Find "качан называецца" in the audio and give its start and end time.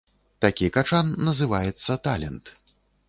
0.77-1.99